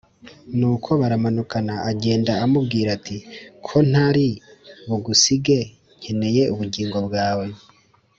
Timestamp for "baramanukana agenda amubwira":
1.01-2.89